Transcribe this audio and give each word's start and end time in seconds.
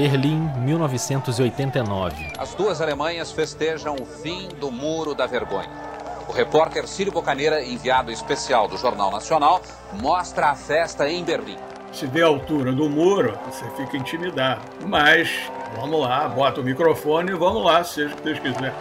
Berlim, 0.00 0.50
1989. 0.64 2.32
As 2.38 2.54
duas 2.54 2.80
Alemanhas 2.80 3.32
festejam 3.32 3.96
o 3.96 4.06
fim 4.06 4.48
do 4.58 4.70
Muro 4.70 5.14
da 5.14 5.26
Vergonha. 5.26 5.68
O 6.26 6.32
repórter 6.32 6.88
Círio 6.88 7.12
Bocaneira, 7.12 7.62
enviado 7.62 8.10
especial 8.10 8.66
do 8.66 8.78
Jornal 8.78 9.10
Nacional, 9.10 9.60
mostra 10.00 10.46
a 10.46 10.54
festa 10.54 11.06
em 11.06 11.22
Berlim. 11.22 11.58
Se 11.92 12.06
vê 12.06 12.22
a 12.22 12.28
altura 12.28 12.72
do 12.72 12.88
muro, 12.88 13.38
você 13.44 13.68
fica 13.76 13.98
intimidado. 13.98 14.62
Mas, 14.86 15.28
vamos 15.76 16.00
lá, 16.00 16.26
bota 16.30 16.62
o 16.62 16.64
microfone 16.64 17.32
e 17.32 17.34
vamos 17.34 17.62
lá, 17.62 17.84
seja 17.84 18.14
o 18.14 18.16
que 18.16 18.22
Deus 18.22 18.38
quiser. 18.38 18.72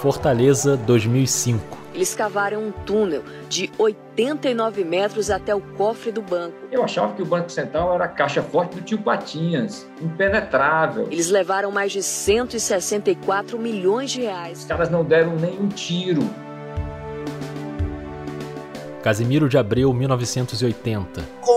Fortaleza 0.00 0.76
2005. 0.76 1.75
Eles 1.96 2.14
cavaram 2.14 2.62
um 2.62 2.70
túnel 2.70 3.24
de 3.48 3.70
89 3.78 4.84
metros 4.84 5.30
até 5.30 5.54
o 5.54 5.62
cofre 5.62 6.12
do 6.12 6.20
banco. 6.20 6.54
Eu 6.70 6.84
achava 6.84 7.14
que 7.14 7.22
o 7.22 7.24
Banco 7.24 7.50
Central 7.50 7.94
era 7.94 8.04
a 8.04 8.08
caixa 8.08 8.42
forte 8.42 8.76
do 8.76 8.82
tio 8.82 8.98
Patinhas, 8.98 9.88
impenetrável. 10.02 11.08
Eles 11.10 11.30
levaram 11.30 11.72
mais 11.72 11.92
de 11.92 12.02
164 12.02 13.58
milhões 13.58 14.10
de 14.10 14.20
reais. 14.20 14.58
Os 14.58 14.64
caras 14.66 14.90
não 14.90 15.02
deram 15.02 15.36
nenhum 15.36 15.68
tiro. 15.68 16.20
Casimiro 19.02 19.48
de 19.48 19.56
Abreu, 19.56 19.90
1980. 19.94 21.24
Como 21.40 21.55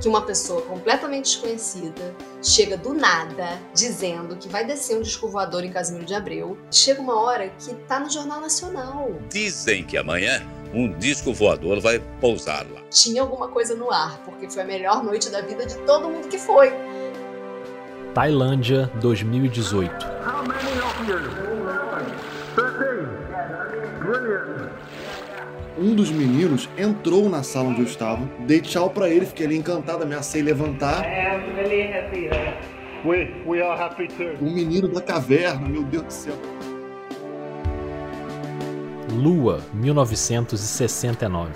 que 0.00 0.08
uma 0.08 0.22
pessoa 0.22 0.62
completamente 0.62 1.24
desconhecida 1.26 2.14
chega 2.42 2.76
do 2.76 2.94
nada 2.94 3.60
dizendo 3.74 4.36
que 4.36 4.48
vai 4.48 4.64
descer 4.64 4.96
um 4.96 5.02
disco 5.02 5.28
voador 5.28 5.62
em 5.62 5.70
Casimiro 5.70 6.06
de 6.06 6.14
Abreu. 6.14 6.56
Chega 6.70 7.00
uma 7.02 7.20
hora 7.20 7.50
que 7.50 7.74
tá 7.86 8.00
no 8.00 8.10
Jornal 8.10 8.40
Nacional. 8.40 9.12
Dizem 9.28 9.84
que 9.84 9.98
amanhã 9.98 10.42
um 10.72 10.92
disco 10.98 11.34
voador 11.34 11.80
vai 11.80 11.98
pousar 12.20 12.66
lá. 12.70 12.80
Tinha 12.90 13.20
alguma 13.20 13.48
coisa 13.48 13.74
no 13.74 13.90
ar, 13.90 14.18
porque 14.24 14.48
foi 14.48 14.62
a 14.62 14.66
melhor 14.66 15.04
noite 15.04 15.28
da 15.28 15.42
vida 15.42 15.66
de 15.66 15.76
todo 15.78 16.08
mundo 16.08 16.28
que 16.28 16.38
foi. 16.38 16.72
Tailândia 18.14 18.90
2018. 19.00 19.92
Um 25.78 25.94
dos 25.94 26.10
meninos 26.10 26.68
entrou 26.76 27.28
na 27.28 27.42
sala 27.42 27.68
onde 27.68 27.80
eu 27.80 27.86
estava, 27.86 28.28
dei 28.40 28.60
tchau 28.60 28.90
pra 28.90 29.08
ele, 29.08 29.24
fiquei 29.24 29.46
ali 29.46 29.56
encantado, 29.56 30.02
ameacei 30.02 30.42
levantar. 30.42 31.02
O 34.40 34.44
menino 34.44 34.88
da 34.88 35.00
caverna, 35.00 35.68
meu 35.68 35.82
Deus 35.84 36.04
do 36.04 36.12
céu. 36.12 36.34
Lua, 39.12 39.60
1969. 39.72 41.52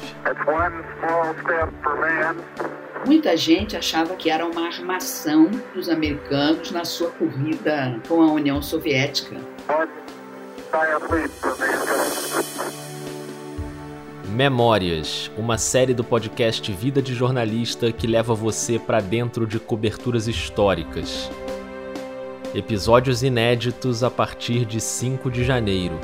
Muita 3.07 3.37
gente 3.37 3.77
achava 3.77 4.17
que 4.17 4.31
era 4.31 4.47
uma 4.47 4.67
armação 4.67 5.51
dos 5.75 5.91
americanos 5.91 6.71
na 6.71 6.85
sua 6.85 7.11
corrida 7.11 8.01
com 8.09 8.23
a 8.23 8.33
União 8.33 8.63
Soviética. 8.63 9.37
Memórias, 14.35 15.31
uma 15.39 15.57
série 15.57 15.95
do 15.95 16.03
podcast 16.03 16.73
Vida 16.73 17.01
de 17.01 17.15
Jornalista 17.15 17.93
que 17.93 18.05
leva 18.05 18.35
você 18.35 18.81
para 18.81 18.99
dentro 18.99 19.47
de 19.47 19.61
coberturas 19.61 20.27
históricas. 20.27 21.31
Episódios 22.53 23.23
inéditos 23.23 24.03
a 24.03 24.11
partir 24.11 24.65
de 24.65 24.81
5 24.81 25.31
de 25.31 25.45
janeiro. 25.45 26.01